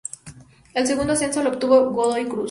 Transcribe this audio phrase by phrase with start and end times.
[0.73, 2.39] El segundo ascenso lo obtuvo Godoy Cruz.